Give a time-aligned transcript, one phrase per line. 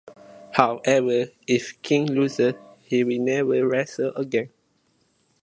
[0.53, 4.49] However, if King loses, he will never wrestle again.